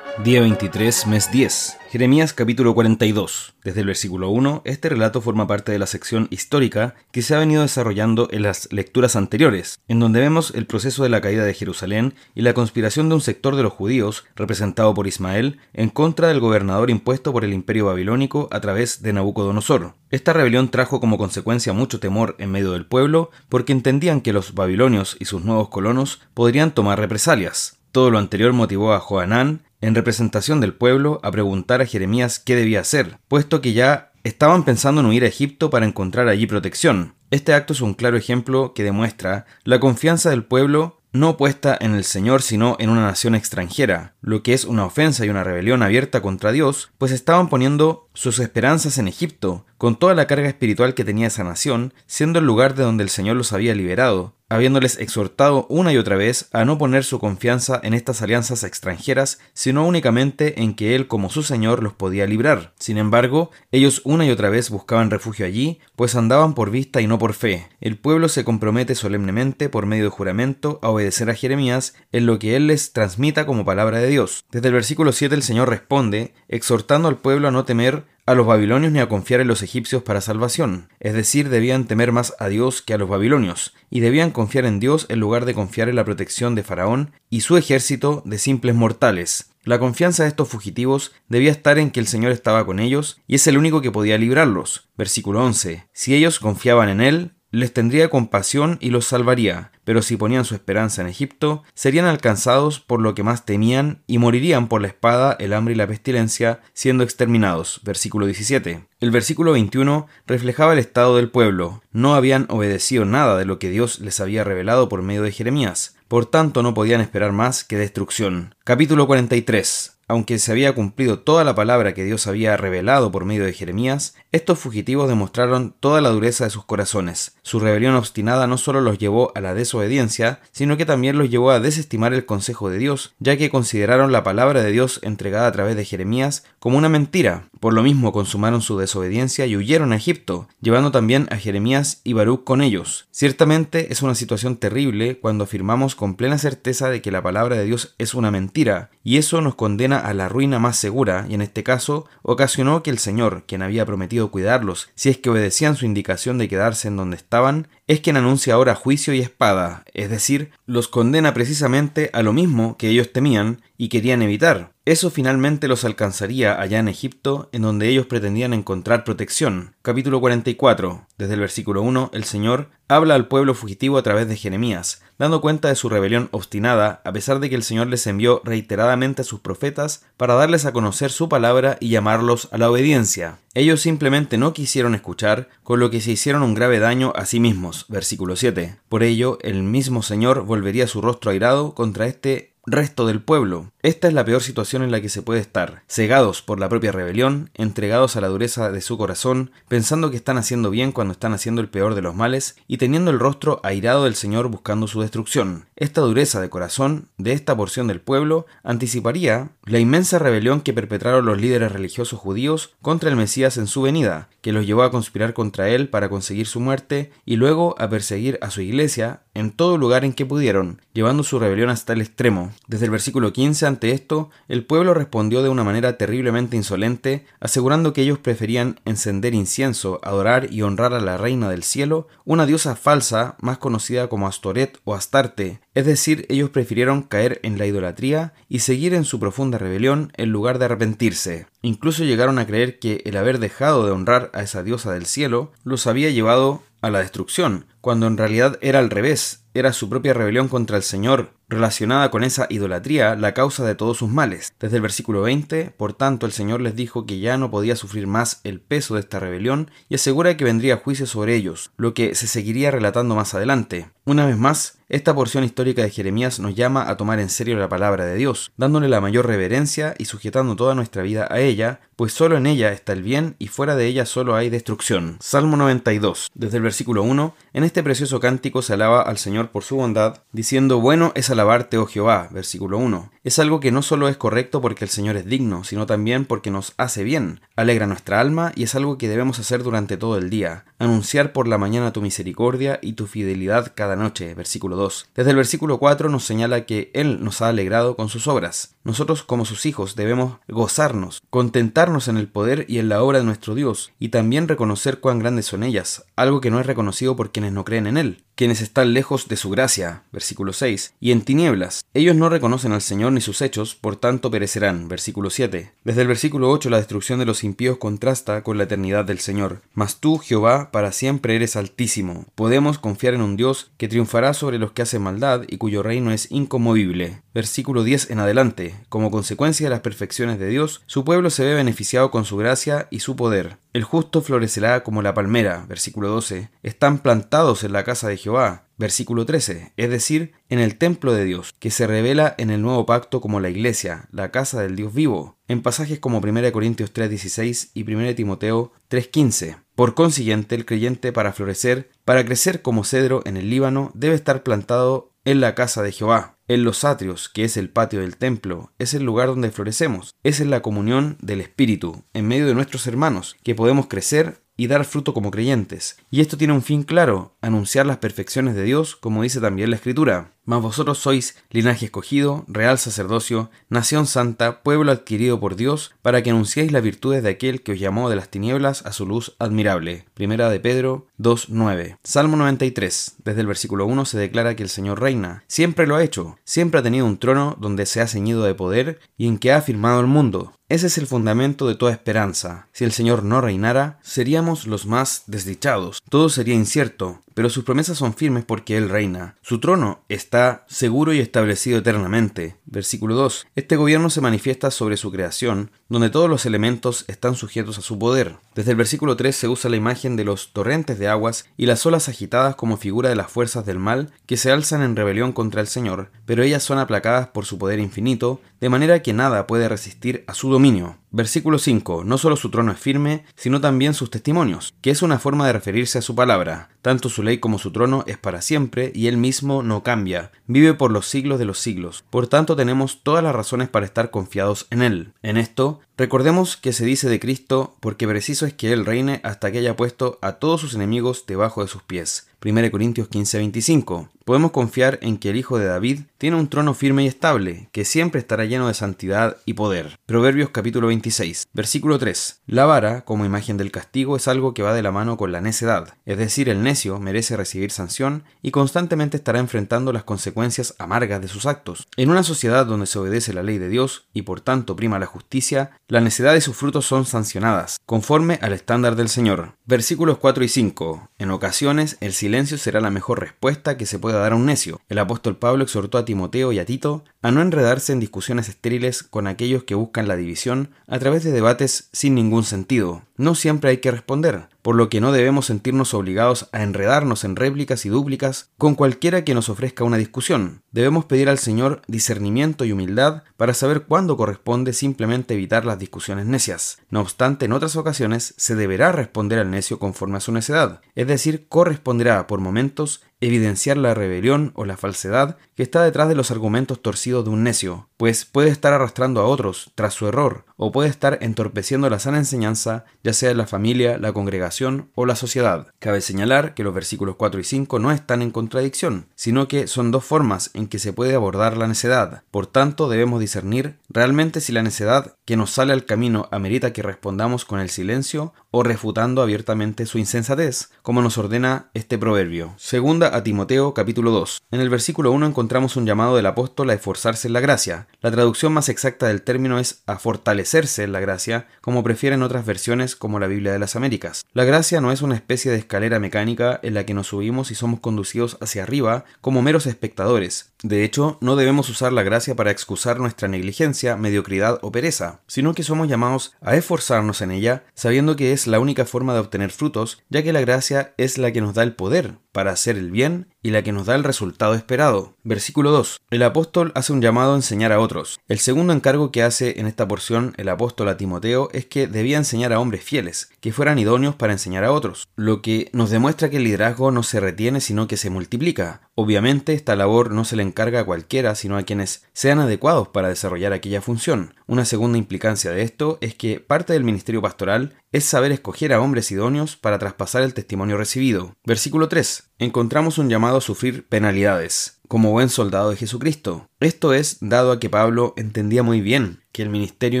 Día 0.24 0.40
23, 0.40 1.06
mes 1.06 1.30
10. 1.30 1.77
Jeremías 1.90 2.34
capítulo 2.34 2.74
42. 2.74 3.54
Desde 3.64 3.80
el 3.80 3.86
versículo 3.86 4.28
1, 4.28 4.60
este 4.66 4.90
relato 4.90 5.22
forma 5.22 5.46
parte 5.46 5.72
de 5.72 5.78
la 5.78 5.86
sección 5.86 6.28
histórica 6.30 6.94
que 7.12 7.22
se 7.22 7.34
ha 7.34 7.38
venido 7.38 7.62
desarrollando 7.62 8.28
en 8.30 8.42
las 8.42 8.70
lecturas 8.70 9.16
anteriores, 9.16 9.80
en 9.88 9.98
donde 9.98 10.20
vemos 10.20 10.52
el 10.54 10.66
proceso 10.66 11.02
de 11.02 11.08
la 11.08 11.22
caída 11.22 11.46
de 11.46 11.54
Jerusalén 11.54 12.12
y 12.34 12.42
la 12.42 12.52
conspiración 12.52 13.08
de 13.08 13.14
un 13.14 13.22
sector 13.22 13.56
de 13.56 13.62
los 13.62 13.72
judíos, 13.72 14.26
representado 14.36 14.92
por 14.92 15.06
Ismael, 15.06 15.60
en 15.72 15.88
contra 15.88 16.28
del 16.28 16.40
gobernador 16.40 16.90
impuesto 16.90 17.32
por 17.32 17.42
el 17.42 17.54
imperio 17.54 17.86
babilónico 17.86 18.50
a 18.52 18.60
través 18.60 19.00
de 19.00 19.14
Nabucodonosor. 19.14 19.94
Esta 20.10 20.34
rebelión 20.34 20.68
trajo 20.68 21.00
como 21.00 21.16
consecuencia 21.16 21.72
mucho 21.72 22.00
temor 22.00 22.36
en 22.38 22.50
medio 22.50 22.72
del 22.72 22.84
pueblo 22.84 23.30
porque 23.48 23.72
entendían 23.72 24.20
que 24.20 24.34
los 24.34 24.52
babilonios 24.52 25.16
y 25.20 25.24
sus 25.24 25.42
nuevos 25.42 25.70
colonos 25.70 26.20
podrían 26.34 26.72
tomar 26.72 27.00
represalias. 27.00 27.78
Todo 27.92 28.10
lo 28.10 28.18
anterior 28.18 28.52
motivó 28.52 28.92
a 28.92 29.00
Joanán, 29.00 29.62
en 29.80 29.94
representación 29.94 30.60
del 30.60 30.74
pueblo, 30.74 31.20
a 31.22 31.30
preguntar 31.30 31.80
a 31.80 31.86
Jeremías 31.86 32.38
qué 32.38 32.56
debía 32.56 32.80
hacer, 32.80 33.18
puesto 33.28 33.60
que 33.60 33.72
ya 33.72 34.12
estaban 34.24 34.64
pensando 34.64 35.00
en 35.00 35.06
huir 35.06 35.24
a 35.24 35.28
Egipto 35.28 35.70
para 35.70 35.86
encontrar 35.86 36.28
allí 36.28 36.46
protección. 36.46 37.14
Este 37.30 37.54
acto 37.54 37.72
es 37.72 37.80
un 37.80 37.94
claro 37.94 38.16
ejemplo 38.16 38.72
que 38.74 38.84
demuestra 38.84 39.46
la 39.64 39.80
confianza 39.80 40.30
del 40.30 40.44
pueblo 40.44 40.98
no 41.12 41.36
puesta 41.36 41.76
en 41.80 41.94
el 41.94 42.04
Señor 42.04 42.42
sino 42.42 42.76
en 42.78 42.90
una 42.90 43.02
nación 43.02 43.34
extranjera, 43.34 44.14
lo 44.20 44.42
que 44.42 44.52
es 44.52 44.64
una 44.64 44.84
ofensa 44.84 45.24
y 45.24 45.30
una 45.30 45.44
rebelión 45.44 45.82
abierta 45.82 46.20
contra 46.20 46.52
Dios, 46.52 46.90
pues 46.98 47.12
estaban 47.12 47.48
poniendo 47.48 48.07
sus 48.18 48.40
esperanzas 48.40 48.98
en 48.98 49.06
Egipto, 49.06 49.64
con 49.76 49.96
toda 49.96 50.12
la 50.12 50.26
carga 50.26 50.48
espiritual 50.48 50.92
que 50.94 51.04
tenía 51.04 51.28
esa 51.28 51.44
nación, 51.44 51.94
siendo 52.08 52.40
el 52.40 52.46
lugar 52.46 52.74
de 52.74 52.82
donde 52.82 53.04
el 53.04 53.10
Señor 53.10 53.36
los 53.36 53.52
había 53.52 53.76
liberado, 53.76 54.34
habiéndoles 54.48 54.98
exhortado 54.98 55.66
una 55.68 55.92
y 55.92 55.98
otra 55.98 56.16
vez 56.16 56.48
a 56.52 56.64
no 56.64 56.78
poner 56.78 57.04
su 57.04 57.20
confianza 57.20 57.80
en 57.84 57.94
estas 57.94 58.20
alianzas 58.20 58.64
extranjeras, 58.64 59.38
sino 59.52 59.86
únicamente 59.86 60.62
en 60.62 60.74
que 60.74 60.96
Él 60.96 61.06
como 61.06 61.30
su 61.30 61.44
Señor 61.44 61.84
los 61.84 61.92
podía 61.92 62.26
librar. 62.26 62.72
Sin 62.80 62.98
embargo, 62.98 63.52
ellos 63.70 64.02
una 64.04 64.26
y 64.26 64.30
otra 64.30 64.48
vez 64.48 64.68
buscaban 64.68 65.10
refugio 65.10 65.46
allí, 65.46 65.78
pues 65.94 66.16
andaban 66.16 66.54
por 66.54 66.72
vista 66.72 67.00
y 67.00 67.06
no 67.06 67.20
por 67.20 67.34
fe. 67.34 67.68
El 67.80 67.98
pueblo 67.98 68.28
se 68.28 68.42
compromete 68.42 68.96
solemnemente 68.96 69.68
por 69.68 69.86
medio 69.86 70.04
de 70.04 70.10
juramento 70.10 70.80
a 70.82 70.88
obedecer 70.88 71.30
a 71.30 71.34
Jeremías 71.34 71.94
en 72.10 72.26
lo 72.26 72.40
que 72.40 72.56
Él 72.56 72.66
les 72.66 72.92
transmita 72.92 73.46
como 73.46 73.64
palabra 73.64 73.98
de 73.98 74.08
Dios. 74.08 74.44
Desde 74.50 74.68
el 74.68 74.74
versículo 74.74 75.12
7 75.12 75.36
el 75.36 75.44
Señor 75.44 75.68
responde, 75.68 76.34
exhortando 76.48 77.06
al 77.06 77.18
pueblo 77.18 77.46
a 77.46 77.52
no 77.52 77.64
temer 77.64 78.07
a 78.28 78.34
los 78.34 78.46
babilonios 78.46 78.92
ni 78.92 79.00
a 79.00 79.08
confiar 79.08 79.40
en 79.40 79.48
los 79.48 79.62
egipcios 79.62 80.02
para 80.02 80.20
salvación, 80.20 80.90
es 81.00 81.14
decir, 81.14 81.48
debían 81.48 81.86
temer 81.86 82.12
más 82.12 82.34
a 82.38 82.48
Dios 82.48 82.82
que 82.82 82.92
a 82.92 82.98
los 82.98 83.08
babilonios, 83.08 83.72
y 83.88 84.00
debían 84.00 84.32
confiar 84.32 84.66
en 84.66 84.80
Dios 84.80 85.06
en 85.08 85.18
lugar 85.18 85.46
de 85.46 85.54
confiar 85.54 85.88
en 85.88 85.96
la 85.96 86.04
protección 86.04 86.54
de 86.54 86.62
Faraón 86.62 87.12
y 87.30 87.40
su 87.40 87.56
ejército 87.56 88.22
de 88.26 88.36
simples 88.36 88.74
mortales. 88.74 89.50
La 89.64 89.78
confianza 89.78 90.24
de 90.24 90.28
estos 90.28 90.46
fugitivos 90.46 91.12
debía 91.30 91.50
estar 91.50 91.78
en 91.78 91.90
que 91.90 92.00
el 92.00 92.06
Señor 92.06 92.32
estaba 92.32 92.66
con 92.66 92.80
ellos 92.80 93.18
y 93.26 93.36
es 93.36 93.46
el 93.46 93.56
único 93.56 93.80
que 93.80 93.92
podía 93.92 94.18
librarlos. 94.18 94.90
Versículo 94.98 95.42
11. 95.42 95.86
Si 95.94 96.14
ellos 96.14 96.38
confiaban 96.38 96.90
en 96.90 97.00
Él, 97.00 97.32
les 97.50 97.72
tendría 97.72 98.10
compasión 98.10 98.78
y 98.80 98.90
los 98.90 99.06
salvaría, 99.06 99.72
pero 99.84 100.02
si 100.02 100.16
ponían 100.16 100.44
su 100.44 100.54
esperanza 100.54 101.00
en 101.00 101.08
Egipto, 101.08 101.62
serían 101.74 102.04
alcanzados 102.04 102.80
por 102.80 103.00
lo 103.00 103.14
que 103.14 103.22
más 103.22 103.44
temían 103.44 104.02
y 104.06 104.18
morirían 104.18 104.68
por 104.68 104.82
la 104.82 104.88
espada, 104.88 105.36
el 105.38 105.54
hambre 105.54 105.74
y 105.74 105.76
la 105.76 105.86
pestilencia, 105.86 106.60
siendo 106.74 107.04
exterminados. 107.04 107.80
Versículo 107.84 108.26
17. 108.26 108.86
El 109.00 109.10
versículo 109.10 109.52
21 109.52 110.06
reflejaba 110.26 110.74
el 110.74 110.78
estado 110.78 111.16
del 111.16 111.30
pueblo. 111.30 111.82
No 111.92 112.14
habían 112.14 112.46
obedecido 112.50 113.04
nada 113.04 113.38
de 113.38 113.46
lo 113.46 113.58
que 113.58 113.70
Dios 113.70 114.00
les 114.00 114.20
había 114.20 114.44
revelado 114.44 114.88
por 114.88 115.02
medio 115.02 115.22
de 115.22 115.32
Jeremías. 115.32 115.96
Por 116.06 116.26
tanto, 116.26 116.62
no 116.62 116.74
podían 116.74 117.00
esperar 117.00 117.32
más 117.32 117.64
que 117.64 117.76
destrucción. 117.76 118.54
Capítulo 118.64 119.06
43. 119.06 119.97
Aunque 120.08 120.38
se 120.38 120.50
había 120.50 120.74
cumplido 120.74 121.18
toda 121.18 121.44
la 121.44 121.54
palabra 121.54 121.92
que 121.92 122.04
Dios 122.04 122.26
había 122.26 122.56
revelado 122.56 123.12
por 123.12 123.26
medio 123.26 123.44
de 123.44 123.52
Jeremías, 123.52 124.14
estos 124.32 124.58
fugitivos 124.58 125.06
demostraron 125.06 125.74
toda 125.78 126.00
la 126.00 126.08
dureza 126.08 126.44
de 126.44 126.50
sus 126.50 126.64
corazones. 126.64 127.36
Su 127.42 127.60
rebelión 127.60 127.94
obstinada 127.94 128.46
no 128.46 128.56
solo 128.56 128.80
los 128.80 128.98
llevó 128.98 129.32
a 129.34 129.40
la 129.40 129.54
desobediencia, 129.54 130.40
sino 130.50 130.78
que 130.78 130.86
también 130.86 131.18
los 131.18 131.28
llevó 131.28 131.50
a 131.50 131.60
desestimar 131.60 132.14
el 132.14 132.24
consejo 132.24 132.70
de 132.70 132.78
Dios, 132.78 133.14
ya 133.18 133.36
que 133.36 133.50
consideraron 133.50 134.10
la 134.10 134.22
palabra 134.24 134.62
de 134.62 134.72
Dios 134.72 134.98
entregada 135.02 135.46
a 135.46 135.52
través 135.52 135.76
de 135.76 135.84
Jeremías 135.84 136.44
como 136.58 136.78
una 136.78 136.88
mentira. 136.88 137.48
Por 137.60 137.74
lo 137.74 137.82
mismo 137.82 138.12
consumaron 138.12 138.62
su 138.62 138.78
desobediencia 138.78 139.44
y 139.44 139.56
huyeron 139.56 139.92
a 139.92 139.96
Egipto, 139.96 140.48
llevando 140.60 140.90
también 140.90 141.26
a 141.30 141.36
Jeremías 141.36 142.00
y 142.04 142.14
Baruch 142.14 142.44
con 142.44 142.62
ellos. 142.62 143.08
Ciertamente 143.10 143.92
es 143.92 144.00
una 144.00 144.14
situación 144.14 144.56
terrible 144.56 145.18
cuando 145.18 145.44
afirmamos 145.44 145.94
con 145.94 146.14
plena 146.14 146.38
certeza 146.38 146.88
de 146.88 147.02
que 147.02 147.10
la 147.10 147.22
palabra 147.22 147.56
de 147.56 147.64
Dios 147.64 147.94
es 147.98 148.14
una 148.14 148.30
mentira, 148.30 148.90
y 149.02 149.16
eso 149.16 149.40
nos 149.40 149.54
condena 149.54 149.97
a 149.98 150.14
la 150.14 150.28
ruina 150.28 150.58
más 150.58 150.76
segura 150.76 151.26
y 151.28 151.34
en 151.34 151.42
este 151.42 151.62
caso 151.62 152.06
ocasionó 152.22 152.82
que 152.82 152.90
el 152.90 152.98
Señor, 152.98 153.44
quien 153.46 153.62
había 153.62 153.86
prometido 153.86 154.30
cuidarlos 154.30 154.90
si 154.94 155.08
es 155.08 155.18
que 155.18 155.30
obedecían 155.30 155.76
su 155.76 155.86
indicación 155.86 156.38
de 156.38 156.48
quedarse 156.48 156.88
en 156.88 156.96
donde 156.96 157.16
estaban, 157.16 157.68
es 157.86 158.00
quien 158.00 158.16
anuncia 158.16 158.54
ahora 158.54 158.74
juicio 158.74 159.14
y 159.14 159.20
espada, 159.20 159.84
es 159.94 160.10
decir, 160.10 160.50
los 160.66 160.88
condena 160.88 161.34
precisamente 161.34 162.10
a 162.12 162.22
lo 162.22 162.32
mismo 162.32 162.76
que 162.76 162.88
ellos 162.88 163.12
temían 163.12 163.62
y 163.76 163.88
querían 163.88 164.22
evitar. 164.22 164.72
Eso 164.88 165.10
finalmente 165.10 165.68
los 165.68 165.84
alcanzaría 165.84 166.58
allá 166.58 166.78
en 166.78 166.88
Egipto, 166.88 167.50
en 167.52 167.60
donde 167.60 167.90
ellos 167.90 168.06
pretendían 168.06 168.54
encontrar 168.54 169.04
protección. 169.04 169.74
Capítulo 169.82 170.18
44. 170.18 171.06
Desde 171.18 171.34
el 171.34 171.40
versículo 171.40 171.82
1, 171.82 172.08
el 172.14 172.24
Señor 172.24 172.70
habla 172.88 173.14
al 173.14 173.28
pueblo 173.28 173.52
fugitivo 173.52 173.98
a 173.98 174.02
través 174.02 174.28
de 174.28 174.36
Jeremías, 174.36 175.02
dando 175.18 175.42
cuenta 175.42 175.68
de 175.68 175.74
su 175.74 175.90
rebelión 175.90 176.30
obstinada, 176.30 177.02
a 177.04 177.12
pesar 177.12 177.38
de 177.38 177.50
que 177.50 177.56
el 177.56 177.64
Señor 177.64 177.88
les 177.88 178.06
envió 178.06 178.40
reiteradamente 178.46 179.20
a 179.20 179.24
sus 179.26 179.40
profetas 179.40 180.06
para 180.16 180.32
darles 180.32 180.64
a 180.64 180.72
conocer 180.72 181.10
su 181.10 181.28
palabra 181.28 181.76
y 181.80 181.90
llamarlos 181.90 182.48
a 182.50 182.56
la 182.56 182.70
obediencia. 182.70 183.40
Ellos 183.52 183.82
simplemente 183.82 184.38
no 184.38 184.54
quisieron 184.54 184.94
escuchar, 184.94 185.50
con 185.64 185.80
lo 185.80 185.90
que 185.90 186.00
se 186.00 186.12
hicieron 186.12 186.42
un 186.42 186.54
grave 186.54 186.78
daño 186.78 187.12
a 187.14 187.26
sí 187.26 187.40
mismos. 187.40 187.84
Versículo 187.88 188.36
7. 188.36 188.76
Por 188.88 189.02
ello, 189.02 189.36
el 189.42 189.62
mismo 189.64 190.02
Señor 190.02 190.44
volvería 190.44 190.86
su 190.86 191.02
rostro 191.02 191.30
airado 191.30 191.74
contra 191.74 192.06
este 192.06 192.47
resto 192.72 193.06
del 193.06 193.20
pueblo. 193.20 193.72
Esta 193.82 194.08
es 194.08 194.14
la 194.14 194.24
peor 194.24 194.42
situación 194.42 194.82
en 194.82 194.90
la 194.90 195.00
que 195.00 195.08
se 195.08 195.22
puede 195.22 195.40
estar, 195.40 195.82
cegados 195.88 196.42
por 196.42 196.60
la 196.60 196.68
propia 196.68 196.92
rebelión, 196.92 197.50
entregados 197.54 198.16
a 198.16 198.20
la 198.20 198.28
dureza 198.28 198.70
de 198.70 198.80
su 198.80 198.98
corazón, 198.98 199.50
pensando 199.68 200.10
que 200.10 200.16
están 200.16 200.38
haciendo 200.38 200.70
bien 200.70 200.92
cuando 200.92 201.12
están 201.12 201.32
haciendo 201.32 201.60
el 201.60 201.68
peor 201.68 201.94
de 201.94 202.02
los 202.02 202.14
males 202.14 202.56
y 202.66 202.78
teniendo 202.78 203.10
el 203.10 203.18
rostro 203.18 203.60
airado 203.62 204.04
del 204.04 204.14
Señor 204.14 204.48
buscando 204.48 204.86
su 204.86 205.00
destrucción. 205.00 205.66
Esta 205.76 206.00
dureza 206.00 206.40
de 206.40 206.50
corazón 206.50 207.08
de 207.18 207.32
esta 207.32 207.56
porción 207.56 207.86
del 207.86 208.00
pueblo 208.00 208.46
anticiparía 208.62 209.50
la 209.64 209.78
inmensa 209.78 210.18
rebelión 210.18 210.60
que 210.60 210.72
perpetraron 210.72 211.26
los 211.26 211.40
líderes 211.40 211.72
religiosos 211.72 212.18
judíos 212.18 212.74
contra 212.82 213.10
el 213.10 213.16
Mesías 213.16 213.56
en 213.56 213.66
su 213.66 213.82
venida, 213.82 214.28
que 214.40 214.52
los 214.52 214.66
llevó 214.66 214.82
a 214.82 214.90
conspirar 214.90 215.34
contra 215.34 215.68
él 215.68 215.88
para 215.88 216.08
conseguir 216.08 216.46
su 216.46 216.60
muerte 216.60 217.12
y 217.24 217.36
luego 217.36 217.74
a 217.78 217.88
perseguir 217.88 218.38
a 218.42 218.50
su 218.50 218.60
iglesia 218.60 219.22
en 219.38 219.52
todo 219.52 219.78
lugar 219.78 220.04
en 220.04 220.12
que 220.12 220.26
pudieron, 220.26 220.82
llevando 220.92 221.22
su 221.22 221.38
rebelión 221.38 221.70
hasta 221.70 221.92
el 221.92 222.00
extremo. 222.00 222.52
Desde 222.66 222.86
el 222.86 222.90
versículo 222.90 223.32
15 223.32 223.66
ante 223.66 223.92
esto, 223.92 224.30
el 224.48 224.64
pueblo 224.64 224.94
respondió 224.94 225.42
de 225.42 225.48
una 225.48 225.62
manera 225.62 225.96
terriblemente 225.96 226.56
insolente, 226.56 227.24
asegurando 227.38 227.92
que 227.92 228.02
ellos 228.02 228.18
preferían 228.18 228.80
encender 228.84 229.34
incienso, 229.34 230.00
adorar 230.02 230.52
y 230.52 230.62
honrar 230.62 230.92
a 230.92 231.00
la 231.00 231.16
reina 231.16 231.48
del 231.50 231.62
cielo, 231.62 232.08
una 232.24 232.46
diosa 232.46 232.74
falsa 232.74 233.36
más 233.40 233.58
conocida 233.58 234.08
como 234.08 234.26
Astoret 234.26 234.78
o 234.84 234.94
Astarte, 234.94 235.60
es 235.78 235.86
decir, 235.86 236.26
ellos 236.28 236.50
prefirieron 236.50 237.02
caer 237.02 237.38
en 237.44 237.56
la 237.56 237.66
idolatría 237.66 238.34
y 238.48 238.58
seguir 238.58 238.94
en 238.94 239.04
su 239.04 239.20
profunda 239.20 239.58
rebelión 239.58 240.12
en 240.16 240.30
lugar 240.30 240.58
de 240.58 240.64
arrepentirse. 240.64 241.46
Incluso 241.62 242.02
llegaron 242.02 242.40
a 242.40 242.46
creer 242.48 242.80
que 242.80 243.02
el 243.04 243.16
haber 243.16 243.38
dejado 243.38 243.86
de 243.86 243.92
honrar 243.92 244.32
a 244.34 244.42
esa 244.42 244.64
diosa 244.64 244.92
del 244.92 245.06
cielo 245.06 245.52
los 245.62 245.86
había 245.86 246.10
llevado 246.10 246.64
a 246.80 246.90
la 246.90 246.98
destrucción, 247.00 247.66
cuando 247.80 248.06
en 248.06 248.16
realidad 248.16 248.58
era 248.60 248.78
al 248.78 248.90
revés, 248.90 249.44
era 249.54 249.72
su 249.72 249.88
propia 249.88 250.14
rebelión 250.14 250.48
contra 250.48 250.76
el 250.76 250.82
Señor, 250.82 251.32
relacionada 251.48 252.10
con 252.10 252.22
esa 252.22 252.46
idolatría, 252.50 253.16
la 253.16 253.34
causa 253.34 253.64
de 253.64 253.74
todos 253.74 253.96
sus 253.96 254.10
males. 254.10 254.52
Desde 254.60 254.76
el 254.76 254.82
versículo 254.82 255.22
20, 255.22 255.72
por 255.76 255.94
tanto, 255.94 256.26
el 256.26 256.32
Señor 256.32 256.60
les 256.60 256.76
dijo 256.76 257.06
que 257.06 257.18
ya 257.18 257.38
no 257.38 257.50
podía 257.50 257.74
sufrir 257.74 258.06
más 258.06 258.40
el 258.44 258.60
peso 258.60 258.94
de 258.94 259.00
esta 259.00 259.18
rebelión 259.18 259.70
y 259.88 259.94
asegura 259.94 260.36
que 260.36 260.44
vendría 260.44 260.76
juicio 260.76 261.06
sobre 261.06 261.34
ellos, 261.34 261.70
lo 261.76 261.94
que 261.94 262.14
se 262.14 262.26
seguiría 262.26 262.70
relatando 262.70 263.14
más 263.14 263.34
adelante. 263.34 263.90
Una 264.04 264.26
vez 264.26 264.38
más, 264.38 264.78
esta 264.88 265.14
porción 265.14 265.44
histórica 265.44 265.82
de 265.82 265.90
Jeremías 265.90 266.40
nos 266.40 266.54
llama 266.54 266.88
a 266.88 266.96
tomar 266.96 267.20
en 267.20 267.28
serio 267.28 267.58
la 267.58 267.68
palabra 267.68 268.06
de 268.06 268.14
Dios, 268.14 268.52
dándole 268.56 268.88
la 268.88 269.02
mayor 269.02 269.26
reverencia 269.26 269.94
y 269.98 270.06
sujetando 270.06 270.56
toda 270.56 270.74
nuestra 270.74 271.02
vida 271.02 271.28
a 271.30 271.40
ella, 271.40 271.80
pues 271.94 272.14
solo 272.14 272.38
en 272.38 272.46
ella 272.46 272.72
está 272.72 272.94
el 272.94 273.02
bien 273.02 273.36
y 273.38 273.48
fuera 273.48 273.76
de 273.76 273.86
ella 273.86 274.06
solo 274.06 274.34
hay 274.34 274.48
destrucción. 274.48 275.18
Salmo 275.20 275.58
92. 275.58 276.30
Desde 276.34 276.56
el 276.56 276.62
versículo 276.62 277.02
1, 277.02 277.34
en 277.52 277.64
este 277.64 277.77
este 277.78 277.84
precioso 277.84 278.18
cántico 278.18 278.60
se 278.60 278.72
alaba 278.72 279.02
al 279.02 279.18
Señor 279.18 279.52
por 279.52 279.62
su 279.62 279.76
bondad, 279.76 280.24
diciendo, 280.32 280.80
Bueno 280.80 281.12
es 281.14 281.30
alabarte, 281.30 281.78
oh 281.78 281.86
Jehová, 281.86 282.28
versículo 282.32 282.76
1. 282.76 283.12
Es 283.22 283.38
algo 283.38 283.60
que 283.60 283.70
no 283.70 283.82
solo 283.82 284.08
es 284.08 284.16
correcto 284.16 284.60
porque 284.60 284.84
el 284.84 284.90
Señor 284.90 285.16
es 285.16 285.26
digno, 285.26 285.62
sino 285.62 285.86
también 285.86 286.24
porque 286.24 286.50
nos 286.50 286.74
hace 286.76 287.04
bien, 287.04 287.40
alegra 287.54 287.86
nuestra 287.86 288.18
alma 288.18 288.50
y 288.56 288.64
es 288.64 288.74
algo 288.74 288.98
que 288.98 289.06
debemos 289.06 289.38
hacer 289.38 289.62
durante 289.62 289.96
todo 289.96 290.18
el 290.18 290.28
día, 290.28 290.64
anunciar 290.80 291.32
por 291.32 291.46
la 291.46 291.56
mañana 291.56 291.92
tu 291.92 292.02
misericordia 292.02 292.80
y 292.82 292.94
tu 292.94 293.06
fidelidad 293.06 293.74
cada 293.76 293.94
noche, 293.94 294.34
versículo 294.34 294.74
2. 294.74 295.10
Desde 295.14 295.30
el 295.30 295.36
versículo 295.36 295.78
4 295.78 296.08
nos 296.08 296.24
señala 296.24 296.66
que 296.66 296.90
Él 296.94 297.22
nos 297.22 297.42
ha 297.42 297.48
alegrado 297.48 297.94
con 297.94 298.08
sus 298.08 298.26
obras. 298.26 298.74
Nosotros 298.82 299.22
como 299.22 299.44
sus 299.44 299.66
hijos 299.66 299.94
debemos 299.94 300.38
gozarnos, 300.48 301.22
contentarnos 301.30 302.08
en 302.08 302.16
el 302.16 302.26
poder 302.26 302.64
y 302.68 302.78
en 302.78 302.88
la 302.88 303.02
obra 303.02 303.18
de 303.18 303.24
nuestro 303.24 303.54
Dios, 303.54 303.92
y 304.00 304.08
también 304.08 304.48
reconocer 304.48 304.98
cuán 304.98 305.18
grandes 305.18 305.46
son 305.46 305.62
ellas, 305.62 306.06
algo 306.16 306.40
que 306.40 306.50
no 306.50 306.58
es 306.58 306.66
reconocido 306.66 307.14
por 307.14 307.30
quienes 307.30 307.52
no 307.58 307.64
creen 307.64 307.88
en 307.88 307.96
Él, 307.96 308.22
quienes 308.36 308.60
están 308.60 308.94
lejos 308.94 309.26
de 309.26 309.34
su 309.34 309.50
gracia, 309.50 310.04
versículo 310.12 310.52
6, 310.52 310.94
y 311.00 311.10
en 311.10 311.22
tinieblas. 311.22 311.84
Ellos 311.92 312.14
no 312.14 312.28
reconocen 312.28 312.70
al 312.70 312.82
Señor 312.82 313.10
ni 313.10 313.20
sus 313.20 313.42
hechos, 313.42 313.74
por 313.74 313.96
tanto 313.96 314.30
perecerán, 314.30 314.86
versículo 314.86 315.28
7. 315.28 315.72
Desde 315.82 316.02
el 316.02 316.06
versículo 316.06 316.48
8 316.52 316.70
la 316.70 316.76
destrucción 316.76 317.18
de 317.18 317.24
los 317.24 317.42
impíos 317.42 317.78
contrasta 317.78 318.44
con 318.44 318.56
la 318.56 318.62
eternidad 318.62 319.04
del 319.04 319.18
Señor. 319.18 319.62
Mas 319.74 319.96
tú, 319.96 320.18
Jehová, 320.18 320.70
para 320.70 320.92
siempre 320.92 321.34
eres 321.34 321.56
altísimo. 321.56 322.26
Podemos 322.36 322.78
confiar 322.78 323.14
en 323.14 323.22
un 323.22 323.36
Dios 323.36 323.72
que 323.76 323.88
triunfará 323.88 324.32
sobre 324.34 324.60
los 324.60 324.70
que 324.70 324.82
hacen 324.82 325.02
maldad 325.02 325.42
y 325.48 325.56
cuyo 325.56 325.82
reino 325.82 326.12
es 326.12 326.30
inconmovible. 326.30 327.22
Versículo 327.34 327.82
10 327.82 328.10
en 328.10 328.20
adelante. 328.20 328.76
Como 328.88 329.10
consecuencia 329.10 329.66
de 329.66 329.70
las 329.70 329.80
perfecciones 329.80 330.38
de 330.38 330.46
Dios, 330.46 330.82
su 330.86 331.04
pueblo 331.04 331.30
se 331.30 331.44
ve 331.44 331.54
beneficiado 331.54 332.12
con 332.12 332.24
su 332.24 332.36
gracia 332.36 332.86
y 332.92 333.00
su 333.00 333.16
poder. 333.16 333.58
El 333.72 333.84
justo 333.84 334.22
florecerá 334.22 334.82
como 334.82 335.02
la 335.02 335.14
palmera, 335.14 335.64
versículo 335.68 336.08
12. 336.08 336.50
Están 336.62 336.98
plantados 336.98 337.47
en 337.48 337.72
la 337.72 337.82
casa 337.82 338.08
de 338.08 338.18
Jehová, 338.18 338.68
versículo 338.76 339.24
13, 339.24 339.72
es 339.74 339.90
decir, 339.90 340.32
en 340.50 340.58
el 340.58 340.76
templo 340.76 341.14
de 341.14 341.24
Dios, 341.24 341.54
que 341.58 341.70
se 341.70 341.86
revela 341.86 342.34
en 342.36 342.50
el 342.50 342.60
nuevo 342.60 342.84
pacto 342.84 343.22
como 343.22 343.40
la 343.40 343.48
iglesia, 343.48 344.06
la 344.12 344.30
casa 344.30 344.60
del 344.60 344.76
Dios 344.76 344.92
vivo, 344.92 345.38
en 345.48 345.62
pasajes 345.62 345.98
como 345.98 346.20
1 346.20 346.52
Corintios 346.52 346.92
3:16 346.92 347.70
y 347.72 347.84
1 347.84 348.14
Timoteo 348.14 348.72
3:15. 348.88 349.56
Por 349.74 349.94
consiguiente, 349.94 350.56
el 350.56 350.66
creyente 350.66 351.10
para 351.10 351.32
florecer, 351.32 351.88
para 352.04 352.22
crecer 352.24 352.60
como 352.60 352.84
cedro 352.84 353.22
en 353.24 353.38
el 353.38 353.48
Líbano, 353.48 353.92
debe 353.94 354.14
estar 354.14 354.42
plantado 354.42 355.14
en 355.24 355.40
la 355.40 355.54
casa 355.54 355.82
de 355.82 355.92
Jehová, 355.92 356.36
en 356.48 356.64
los 356.64 356.84
atrios, 356.84 357.30
que 357.30 357.44
es 357.44 357.56
el 357.56 357.70
patio 357.70 358.00
del 358.00 358.16
templo, 358.16 358.72
es 358.78 358.92
el 358.92 359.04
lugar 359.04 359.28
donde 359.28 359.50
florecemos, 359.50 360.14
es 360.22 360.40
en 360.40 360.50
la 360.50 360.60
comunión 360.60 361.16
del 361.20 361.40
Espíritu, 361.40 362.04
en 362.12 362.28
medio 362.28 362.46
de 362.46 362.54
nuestros 362.54 362.86
hermanos, 362.86 363.36
que 363.42 363.54
podemos 363.54 363.86
crecer 363.86 364.42
y 364.58 364.66
dar 364.66 364.84
fruto 364.84 365.14
como 365.14 365.30
creyentes. 365.30 365.96
Y 366.10 366.20
esto 366.20 366.36
tiene 366.36 366.52
un 366.52 366.62
fin 366.62 366.82
claro, 366.82 367.36
anunciar 367.40 367.86
las 367.86 367.98
perfecciones 367.98 368.56
de 368.56 368.64
Dios, 368.64 368.96
como 368.96 369.22
dice 369.22 369.40
también 369.40 369.70
la 369.70 369.76
Escritura. 369.76 370.32
Mas 370.48 370.62
vosotros 370.62 370.96
sois 370.96 371.36
linaje 371.50 371.84
escogido, 371.84 372.46
real 372.48 372.78
sacerdocio, 372.78 373.50
nación 373.68 374.06
santa, 374.06 374.62
pueblo 374.62 374.90
adquirido 374.90 375.38
por 375.38 375.56
Dios, 375.56 375.92
para 376.00 376.22
que 376.22 376.30
anunciéis 376.30 376.72
las 376.72 376.82
virtudes 376.82 377.22
de 377.22 377.28
aquel 377.28 377.60
que 377.60 377.72
os 377.72 377.78
llamó 377.78 378.08
de 378.08 378.16
las 378.16 378.30
tinieblas 378.30 378.80
a 378.86 378.94
su 378.94 379.04
luz 379.04 379.36
admirable. 379.38 380.06
Primera 380.14 380.48
de 380.48 380.58
Pedro 380.58 381.06
2.9. 381.18 381.98
Salmo 382.02 382.38
93. 382.38 383.16
Desde 383.22 383.42
el 383.42 383.46
versículo 383.46 383.84
1 383.84 384.06
se 384.06 384.16
declara 384.16 384.56
que 384.56 384.62
el 384.62 384.70
Señor 384.70 385.02
reina. 385.02 385.44
Siempre 385.48 385.86
lo 385.86 385.96
ha 385.96 386.02
hecho. 386.02 386.38
Siempre 386.44 386.80
ha 386.80 386.82
tenido 386.82 387.04
un 387.04 387.18
trono 387.18 387.54
donde 387.60 387.84
se 387.84 388.00
ha 388.00 388.08
ceñido 388.08 388.42
de 388.44 388.54
poder 388.54 389.00
y 389.18 389.28
en 389.28 389.36
que 389.36 389.52
ha 389.52 389.58
afirmado 389.58 390.00
el 390.00 390.06
mundo. 390.06 390.54
Ese 390.70 390.88
es 390.88 390.98
el 390.98 391.06
fundamento 391.06 391.66
de 391.66 391.76
toda 391.76 391.92
esperanza. 391.92 392.68
Si 392.72 392.84
el 392.84 392.92
Señor 392.92 393.22
no 393.22 393.40
reinara, 393.40 393.98
seríamos 394.02 394.66
los 394.66 394.84
más 394.84 395.22
desdichados. 395.26 396.02
Todo 396.10 396.28
sería 396.28 396.54
incierto, 396.54 397.22
pero 397.38 397.50
sus 397.50 397.62
promesas 397.62 397.96
son 397.96 398.14
firmes 398.14 398.44
porque 398.44 398.76
Él 398.76 398.88
reina. 398.88 399.36
Su 399.42 399.60
trono 399.60 400.00
está 400.08 400.64
seguro 400.66 401.12
y 401.12 401.20
establecido 401.20 401.78
eternamente. 401.78 402.56
Versículo 402.66 403.14
2. 403.14 403.46
Este 403.54 403.76
gobierno 403.76 404.10
se 404.10 404.20
manifiesta 404.20 404.72
sobre 404.72 404.96
su 404.96 405.12
creación, 405.12 405.70
donde 405.88 406.10
todos 406.10 406.28
los 406.28 406.46
elementos 406.46 407.04
están 407.06 407.36
sujetos 407.36 407.78
a 407.78 407.82
su 407.82 407.96
poder. 407.96 408.38
Desde 408.56 408.72
el 408.72 408.76
versículo 408.76 409.16
3 409.16 409.36
se 409.36 409.46
usa 409.46 409.70
la 409.70 409.76
imagen 409.76 410.16
de 410.16 410.24
los 410.24 410.52
torrentes 410.52 410.98
de 410.98 411.06
aguas 411.06 411.44
y 411.56 411.66
las 411.66 411.86
olas 411.86 412.08
agitadas 412.08 412.56
como 412.56 412.76
figura 412.76 413.08
de 413.08 413.14
las 413.14 413.30
fuerzas 413.30 413.64
del 413.64 413.78
mal 413.78 414.10
que 414.26 414.36
se 414.36 414.50
alzan 414.50 414.82
en 414.82 414.96
rebelión 414.96 415.30
contra 415.30 415.60
el 415.60 415.68
Señor, 415.68 416.10
pero 416.26 416.42
ellas 416.42 416.64
son 416.64 416.78
aplacadas 416.78 417.28
por 417.28 417.46
su 417.46 417.56
poder 417.56 417.78
infinito, 417.78 418.40
de 418.60 418.68
manera 418.68 419.00
que 419.00 419.12
nada 419.12 419.46
puede 419.46 419.68
resistir 419.68 420.24
a 420.26 420.34
su 420.34 420.50
dominio. 420.50 420.98
Versículo 421.10 421.58
5. 421.58 422.04
No 422.04 422.18
solo 422.18 422.36
su 422.36 422.50
trono 422.50 422.72
es 422.72 422.78
firme, 422.78 423.24
sino 423.34 423.60
también 423.60 423.94
sus 423.94 424.10
testimonios, 424.10 424.74
que 424.82 424.90
es 424.90 425.02
una 425.02 425.18
forma 425.18 425.46
de 425.46 425.54
referirse 425.54 425.98
a 425.98 426.02
su 426.02 426.14
palabra. 426.14 426.68
Tanto 426.82 427.08
su 427.08 427.22
ley 427.22 427.38
como 427.38 427.58
su 427.58 427.72
trono 427.72 428.04
es 428.06 428.18
para 428.18 428.42
siempre, 428.42 428.92
y 428.94 429.06
él 429.06 429.16
mismo 429.16 429.62
no 429.62 429.82
cambia. 429.82 430.32
Vive 430.46 430.74
por 430.74 430.90
los 430.90 431.06
siglos 431.06 431.38
de 431.38 431.46
los 431.46 431.58
siglos. 431.58 432.04
Por 432.10 432.26
tanto, 432.26 432.56
tenemos 432.56 433.02
todas 433.02 433.24
las 433.24 433.34
razones 433.34 433.68
para 433.68 433.86
estar 433.86 434.10
confiados 434.10 434.66
en 434.70 434.82
él. 434.82 435.12
En 435.22 435.38
esto, 435.38 435.80
recordemos 435.98 436.56
que 436.56 436.72
se 436.72 436.86
dice 436.86 437.08
de 437.10 437.20
Cristo, 437.20 437.76
porque 437.80 438.08
preciso 438.08 438.46
es 438.46 438.54
que 438.54 438.72
él 438.72 438.86
reine 438.86 439.20
hasta 439.24 439.52
que 439.52 439.58
haya 439.58 439.76
puesto 439.76 440.18
a 440.22 440.34
todos 440.34 440.60
sus 440.60 440.74
enemigos 440.74 441.26
debajo 441.26 441.60
de 441.60 441.68
sus 441.68 441.82
pies. 441.82 442.28
1 442.40 442.70
Corintios 442.70 443.08
15:25. 443.08 444.08
Podemos 444.24 444.52
confiar 444.52 444.98
en 445.02 445.16
que 445.16 445.30
el 445.30 445.36
Hijo 445.36 445.58
de 445.58 445.64
David 445.64 446.02
tiene 446.18 446.36
un 446.36 446.48
trono 446.48 446.74
firme 446.74 447.02
y 447.02 447.06
estable, 447.06 447.68
que 447.72 447.84
siempre 447.84 448.20
estará 448.20 448.44
lleno 448.44 448.68
de 448.68 448.74
santidad 448.74 449.38
y 449.46 449.54
poder. 449.54 449.98
Proverbios 450.04 450.50
capítulo 450.50 450.88
26, 450.88 451.48
versículo 451.52 451.98
3. 451.98 452.42
La 452.46 452.66
vara, 452.66 453.00
como 453.06 453.24
imagen 453.24 453.56
del 453.56 453.72
castigo, 453.72 454.16
es 454.16 454.28
algo 454.28 454.52
que 454.52 454.62
va 454.62 454.74
de 454.74 454.82
la 454.82 454.92
mano 454.92 455.16
con 455.16 455.32
la 455.32 455.40
necedad, 455.40 455.94
es 456.04 456.18
decir, 456.18 456.48
el 456.50 456.62
necio 456.62 457.00
merece 457.00 457.36
recibir 457.36 457.70
sanción 457.70 458.22
y 458.42 458.50
constantemente 458.50 459.16
estará 459.16 459.38
enfrentando 459.38 459.92
las 459.92 460.04
consecuencias 460.04 460.74
amargas 460.78 461.22
de 461.22 461.28
sus 461.28 461.46
actos. 461.46 461.88
En 461.96 462.10
una 462.10 462.22
sociedad 462.22 462.66
donde 462.66 462.86
se 462.86 462.98
obedece 462.98 463.32
la 463.32 463.42
ley 463.42 463.56
de 463.56 463.70
Dios 463.70 464.04
y 464.12 464.22
por 464.22 464.42
tanto 464.42 464.76
prima 464.76 464.98
la 464.98 465.06
justicia, 465.06 465.70
la 465.88 466.02
necedad 466.02 466.34
y 466.34 466.42
sus 466.42 466.54
frutos 466.54 466.84
son 466.84 467.06
sancionadas, 467.06 467.80
conforme 467.86 468.38
al 468.42 468.52
estándar 468.52 468.94
del 468.94 469.08
Señor. 469.08 469.54
Versículos 469.64 470.18
4 470.18 470.44
y 470.44 470.48
5. 470.48 471.08
En 471.18 471.30
ocasiones, 471.30 471.96
el 472.00 472.12
silencio 472.12 472.58
será 472.58 472.82
la 472.82 472.90
mejor 472.90 473.20
respuesta 473.20 473.78
que 473.78 473.86
se 473.86 473.98
pueda 473.98 474.18
dar 474.18 474.32
a 474.32 474.36
un 474.36 474.44
necio. 474.44 474.82
El 474.90 474.98
apóstol 474.98 475.38
Pablo 475.38 475.64
exhortó 475.64 475.96
a 475.96 476.04
Timoteo 476.04 476.52
y 476.52 476.58
a 476.58 476.66
Tito 476.66 477.04
a 477.22 477.30
no 477.30 477.40
enredarse 477.40 477.94
en 477.94 478.00
discusiones 478.00 478.50
estériles 478.50 479.02
con 479.02 479.26
aquellos 479.26 479.64
que 479.64 479.74
buscan 479.74 480.08
la 480.08 480.16
división 480.16 480.72
a 480.86 480.98
través 480.98 481.24
de 481.24 481.32
debates 481.32 481.88
sin 481.92 482.14
ningún 482.14 482.44
sentido. 482.44 483.02
No 483.16 483.34
siempre 483.34 483.70
hay 483.70 483.78
que 483.78 483.90
responder, 483.90 484.48
por 484.62 484.76
lo 484.76 484.88
que 484.88 485.00
no 485.00 485.12
debemos 485.12 485.46
sentirnos 485.46 485.94
obligados 485.94 486.48
a 486.52 486.62
enredarnos 486.62 487.24
en 487.24 487.36
réplicas 487.36 487.86
y 487.86 487.88
dúplicas 487.88 488.50
con 488.58 488.74
cualquiera 488.74 489.24
que 489.24 489.34
nos 489.34 489.48
ofrezca 489.48 489.84
una 489.84 489.96
discusión. 489.96 490.62
Debemos 490.72 491.04
pedir 491.04 491.28
al 491.28 491.38
Señor 491.38 491.82
discernimiento 491.86 492.64
y 492.64 492.72
humildad 492.72 493.22
para 493.36 493.54
saber 493.54 493.82
cuándo 493.82 494.16
corresponde 494.16 494.72
simplemente 494.72 495.34
evitar 495.34 495.64
las 495.64 495.78
discusiones 495.78 496.26
necias. 496.26 496.78
No 496.90 497.00
obstante, 497.00 497.46
en 497.46 497.52
otras 497.52 497.76
ocasiones 497.76 498.34
se 498.36 498.54
deberá 498.54 498.92
responder 498.92 499.38
al 499.38 499.50
necio 499.50 499.78
conforme 499.78 500.18
a 500.18 500.20
su 500.20 500.32
necedad, 500.32 500.80
es 500.94 501.06
decir, 501.06 501.46
corresponderá 501.48 502.26
por 502.26 502.40
momentos 502.40 503.02
evidenciar 503.20 503.76
la 503.76 503.94
rebelión 503.94 504.52
o 504.54 504.64
la 504.64 504.76
falsedad 504.76 505.36
que 505.56 505.62
está 505.62 505.82
detrás 505.82 506.08
de 506.08 506.14
los 506.14 506.30
argumentos 506.30 506.80
torcidos 506.80 507.24
de 507.24 507.30
un 507.30 507.42
necio, 507.42 507.88
pues 507.96 508.24
puede 508.24 508.50
estar 508.50 508.72
arrastrando 508.72 509.20
a 509.20 509.26
otros 509.26 509.72
tras 509.74 509.94
su 509.94 510.06
error, 510.06 510.44
o 510.56 510.72
puede 510.72 510.88
estar 510.88 511.18
entorpeciendo 511.20 511.90
la 511.90 511.98
sana 511.98 512.18
enseñanza, 512.18 512.84
ya 513.02 513.12
sea 513.12 513.34
la 513.34 513.46
familia, 513.46 513.98
la 513.98 514.12
congregación 514.12 514.90
o 514.94 515.06
la 515.06 515.16
sociedad. 515.16 515.68
Cabe 515.78 516.00
señalar 516.00 516.54
que 516.54 516.64
los 516.64 516.74
versículos 516.74 517.16
4 517.16 517.40
y 517.40 517.44
5 517.44 517.78
no 517.78 517.90
están 517.90 518.22
en 518.22 518.30
contradicción, 518.30 519.06
sino 519.14 519.48
que 519.48 519.66
son 519.66 519.90
dos 519.90 520.04
formas 520.04 520.50
en 520.54 520.68
que 520.68 520.78
se 520.78 520.92
puede 520.92 521.14
abordar 521.14 521.56
la 521.56 521.66
necedad. 521.66 522.22
Por 522.30 522.46
tanto, 522.46 522.88
debemos 522.88 523.20
discernir 523.20 523.78
realmente 523.88 524.40
si 524.40 524.52
la 524.52 524.62
necedad 524.62 525.16
que 525.24 525.36
nos 525.36 525.50
sale 525.50 525.72
al 525.72 525.86
camino 525.86 526.28
amerita 526.30 526.72
que 526.72 526.82
respondamos 526.82 527.44
con 527.44 527.60
el 527.60 527.70
silencio 527.70 528.34
o 528.50 528.62
refutando 528.62 529.22
abiertamente 529.22 529.86
su 529.86 529.98
insensatez, 529.98 530.70
como 530.82 531.02
nos 531.02 531.18
ordena 531.18 531.70
este 531.74 531.98
proverbio. 531.98 532.54
Segunda 532.56 533.14
a 533.14 533.22
Timoteo 533.22 533.74
capítulo 533.74 534.10
2. 534.10 534.42
En 534.50 534.60
el 534.60 534.70
versículo 534.70 535.12
1 535.12 535.26
encontramos 535.26 535.76
un 535.76 535.86
llamado 535.86 536.16
del 536.16 536.26
apóstol 536.26 536.70
a 536.70 536.74
esforzarse 536.74 537.28
en 537.28 537.34
la 537.34 537.40
gracia. 537.40 537.88
La 538.00 538.10
traducción 538.10 538.52
más 538.52 538.68
exacta 538.68 539.06
del 539.08 539.22
término 539.22 539.58
es 539.58 539.82
a 539.86 539.98
fortalecerse 539.98 540.82
en 540.84 540.92
la 540.92 541.00
gracia, 541.00 541.46
como 541.60 541.82
prefieren 541.82 542.22
otras 542.22 542.46
versiones 542.46 542.96
como 542.96 543.18
la 543.18 543.26
Biblia 543.26 543.52
de 543.52 543.58
las 543.58 543.76
Américas. 543.76 544.24
La 544.32 544.44
gracia 544.44 544.80
no 544.80 544.92
es 544.92 545.02
una 545.02 545.14
especie 545.14 545.50
de 545.50 545.58
escalera 545.58 545.98
mecánica 545.98 546.60
en 546.62 546.74
la 546.74 546.84
que 546.84 546.94
nos 546.94 547.08
subimos 547.08 547.50
y 547.50 547.54
somos 547.54 547.80
conducidos 547.80 548.38
hacia 548.40 548.62
arriba 548.62 549.04
como 549.20 549.42
meros 549.42 549.66
espectadores. 549.66 550.52
De 550.62 550.82
hecho, 550.82 551.18
no 551.20 551.36
debemos 551.36 551.68
usar 551.68 551.92
la 551.92 552.02
gracia 552.02 552.34
para 552.34 552.50
excusar 552.50 552.98
nuestra 552.98 553.28
negligencia, 553.28 553.96
mediocridad 553.96 554.58
o 554.62 554.72
pereza, 554.72 555.20
sino 555.28 555.54
que 555.54 555.62
somos 555.62 555.86
llamados 555.86 556.34
a 556.40 556.56
esforzarnos 556.56 557.20
en 557.22 557.30
ella, 557.30 557.64
sabiendo 557.74 558.16
que 558.16 558.32
es 558.32 558.48
la 558.48 558.58
única 558.58 558.84
forma 558.84 559.14
de 559.14 559.20
obtener 559.20 559.52
frutos, 559.52 560.02
ya 560.08 560.24
que 560.24 560.32
la 560.32 560.40
gracia 560.40 560.94
es 560.96 561.16
la 561.16 561.30
que 561.30 561.40
nos 561.40 561.54
da 561.54 561.62
el 561.62 561.76
poder 561.76 562.18
para 562.32 562.50
hacer 562.50 562.76
el 562.76 562.90
bien 562.90 563.34
y 563.42 563.50
la 563.50 563.62
que 563.62 563.72
nos 563.72 563.86
da 563.86 563.94
el 563.94 564.04
resultado 564.04 564.54
esperado. 564.54 565.14
Versículo 565.22 565.70
2. 565.70 566.00
El 566.10 566.22
apóstol 566.22 566.72
hace 566.74 566.92
un 566.92 567.02
llamado 567.02 567.32
a 567.32 567.36
enseñar 567.36 567.72
a 567.72 567.80
otros. 567.80 568.18
El 568.28 568.38
segundo 568.38 568.72
encargo 568.72 569.12
que 569.12 569.22
hace 569.22 569.60
en 569.60 569.66
esta 569.66 569.86
porción 569.86 570.34
el 570.36 570.48
apóstol 570.48 570.88
a 570.88 570.96
Timoteo 570.96 571.48
es 571.52 571.66
que 571.66 571.86
debía 571.86 572.16
enseñar 572.16 572.52
a 572.52 572.60
hombres 572.60 572.82
fieles, 572.82 573.30
que 573.40 573.52
fueran 573.52 573.78
idóneos 573.78 574.14
para 574.14 574.32
enseñar 574.32 574.64
a 574.64 574.72
otros, 574.72 575.08
lo 575.16 575.42
que 575.42 575.70
nos 575.72 575.90
demuestra 575.90 576.30
que 576.30 576.38
el 576.38 576.44
liderazgo 576.44 576.90
no 576.90 577.02
se 577.02 577.20
retiene 577.20 577.60
sino 577.60 577.86
que 577.86 577.96
se 577.96 578.10
multiplica. 578.10 578.88
Obviamente 578.94 579.52
esta 579.52 579.76
labor 579.76 580.10
no 580.10 580.24
se 580.24 580.36
le 580.36 580.42
encarga 580.42 580.80
a 580.80 580.84
cualquiera, 580.84 581.34
sino 581.34 581.56
a 581.56 581.62
quienes 581.62 582.04
sean 582.12 582.40
adecuados 582.40 582.88
para 582.88 583.08
desarrollar 583.08 583.52
aquella 583.52 583.80
función. 583.80 584.34
Una 584.46 584.64
segunda 584.64 584.98
implicancia 584.98 585.50
de 585.50 585.62
esto 585.62 585.98
es 586.00 586.14
que 586.14 586.40
parte 586.40 586.72
del 586.72 586.84
ministerio 586.84 587.22
pastoral 587.22 587.76
es 587.92 588.04
saber 588.04 588.32
escoger 588.32 588.72
a 588.72 588.80
hombres 588.80 589.10
idóneos 589.10 589.56
para 589.56 589.78
traspasar 589.78 590.22
el 590.22 590.34
testimonio 590.34 590.76
recibido. 590.76 591.34
Versículo 591.44 591.88
3. 591.88 592.27
Encontramos 592.40 592.98
un 592.98 593.08
llamado 593.08 593.38
a 593.38 593.40
sufrir 593.40 593.88
penalidades, 593.88 594.77
como 594.88 595.12
buen 595.12 595.28
soldado 595.28 595.70
de 595.70 595.76
Jesucristo. 595.76 596.48
Esto 596.60 596.92
es 596.92 597.18
dado 597.20 597.52
a 597.52 597.60
que 597.60 597.70
Pablo 597.70 598.14
entendía 598.16 598.62
muy 598.62 598.80
bien 598.80 599.20
que 599.30 599.42
el 599.42 599.50
ministerio 599.50 600.00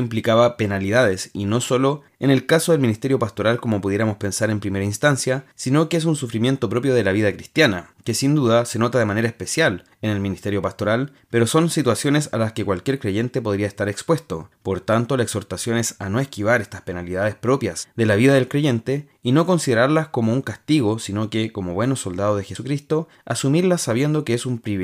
implicaba 0.00 0.56
penalidades, 0.56 1.30
y 1.32 1.44
no 1.44 1.60
solo 1.60 2.02
en 2.18 2.30
el 2.30 2.46
caso 2.46 2.72
del 2.72 2.80
ministerio 2.80 3.20
pastoral 3.20 3.60
como 3.60 3.80
pudiéramos 3.80 4.16
pensar 4.16 4.50
en 4.50 4.58
primera 4.58 4.84
instancia, 4.84 5.44
sino 5.54 5.88
que 5.88 5.96
es 5.96 6.04
un 6.04 6.16
sufrimiento 6.16 6.68
propio 6.68 6.92
de 6.94 7.04
la 7.04 7.12
vida 7.12 7.32
cristiana, 7.32 7.92
que 8.02 8.14
sin 8.14 8.34
duda 8.34 8.64
se 8.64 8.80
nota 8.80 8.98
de 8.98 9.04
manera 9.04 9.28
especial 9.28 9.84
en 10.02 10.10
el 10.10 10.18
ministerio 10.18 10.62
pastoral, 10.62 11.12
pero 11.30 11.46
son 11.46 11.70
situaciones 11.70 12.30
a 12.32 12.38
las 12.38 12.52
que 12.52 12.64
cualquier 12.64 12.98
creyente 12.98 13.40
podría 13.40 13.68
estar 13.68 13.88
expuesto. 13.88 14.50
Por 14.64 14.80
tanto, 14.80 15.16
la 15.16 15.22
exhortación 15.22 15.76
es 15.76 15.94
a 16.00 16.08
no 16.08 16.18
esquivar 16.18 16.60
estas 16.60 16.82
penalidades 16.82 17.36
propias 17.36 17.88
de 17.94 18.06
la 18.06 18.16
vida 18.16 18.34
del 18.34 18.48
creyente 18.48 19.08
y 19.22 19.30
no 19.30 19.46
considerarlas 19.46 20.08
como 20.08 20.32
un 20.32 20.42
castigo, 20.42 20.98
sino 20.98 21.30
que, 21.30 21.52
como 21.52 21.74
buenos 21.74 22.00
soldados 22.00 22.38
de 22.38 22.44
Jesucristo, 22.44 23.06
asumirlas 23.24 23.82
sabiendo 23.82 24.24
que 24.24 24.34
es 24.34 24.46
un 24.46 24.58
privilegio 24.58 24.77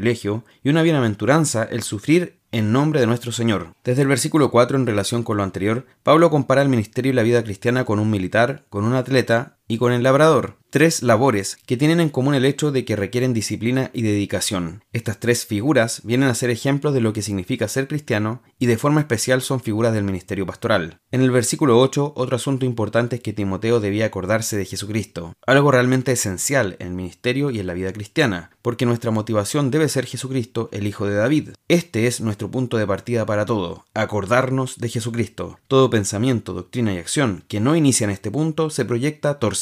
y 0.63 0.69
una 0.69 0.83
bienaventuranza 0.83 1.65
el 1.65 1.83
sufrir 1.83 2.39
en 2.53 2.71
nombre 2.73 3.01
de 3.01 3.07
nuestro 3.07 3.33
Señor. 3.33 3.75
Desde 3.83 4.03
el 4.03 4.09
versículo 4.09 4.51
4 4.51 4.77
en 4.77 4.87
relación 4.87 5.25
con 5.25 5.37
lo 5.37 5.43
anterior, 5.43 5.87
Pablo 6.03 6.31
compara 6.31 6.63
el 6.63 6.69
ministerio 6.69 7.11
y 7.11 7.15
la 7.15 7.25
vida 7.25 7.43
cristiana 7.43 7.85
con 7.85 7.99
un 7.99 8.11
militar, 8.11 8.63
con 8.71 8.85
un 8.85 8.95
atleta 8.95 9.57
y 9.67 9.79
con 9.79 9.93
el 9.93 10.03
labrador 10.03 10.59
tres 10.75 11.05
labores 11.05 11.57
que 11.67 11.77
tienen 11.77 12.01
en 12.01 12.09
común 12.09 12.35
el 12.35 12.45
hecho 12.45 12.73
de 12.73 12.85
que 12.85 12.97
requieren 12.97 13.33
disciplina 13.33 13.93
y 13.93 14.03
dedicación. 14.03 14.83
Estas 14.93 15.21
tres 15.21 15.47
figuras 15.47 16.01
vienen 16.03 16.29
a 16.29 16.35
ser 16.35 16.51
ejemplos 16.51 16.93
de 16.93 17.01
lo 17.01 17.13
que 17.13 17.23
significa 17.23 17.69
ser 17.69 17.87
cristiano 17.87 18.43
y 18.59 18.67
de 18.67 18.77
forma 18.77 18.99
especial 18.99 19.41
son 19.41 19.61
figuras 19.61 19.95
del 19.95 20.03
ministerio 20.03 20.47
pastoral. 20.47 20.99
En 21.13 21.21
el 21.21 21.31
versículo 21.31 21.79
8, 21.79 22.15
otro 22.17 22.35
asunto 22.35 22.67
importante 22.67 23.15
es 23.15 23.23
que 23.23 23.33
Timoteo 23.33 23.79
debía 23.79 24.07
acordarse 24.07 24.57
de 24.57 24.65
Jesucristo, 24.65 25.35
algo 25.47 25.71
realmente 25.71 26.11
esencial 26.11 26.75
en 26.81 26.89
el 26.89 26.95
ministerio 26.95 27.53
y 27.53 27.61
en 27.61 27.69
la 27.69 27.75
vida 27.75 27.93
cristiana, 27.93 28.51
porque 28.61 28.85
nuestra 28.85 29.13
motivación 29.13 29.71
debe 29.71 29.89
ser 29.89 30.07
Jesucristo, 30.07 30.71
el 30.73 30.89
Hijo 30.89 31.07
de 31.07 31.15
David. 31.15 31.51
Este 31.69 32.09
es 32.09 32.21
nuestro 32.21 32.51
punto 32.51 32.79
de 32.79 32.87
partida 32.89 33.25
para 33.25 33.47
todo, 33.47 33.85
acordarnos 33.95 34.77
de 34.79 34.89
Jesucristo. 34.89 35.61
Todo 35.69 35.89
pensamiento, 35.89 36.53
doctrina 36.53 36.93
y 36.93 36.99
acción 36.99 37.45
que 37.47 37.61
no 37.61 37.77
inicia 37.77 38.07
en 38.07 38.11
este 38.11 38.33
punto 38.33 38.71
se 38.71 38.85
proyecta 38.85 39.39
torcido 39.39 39.54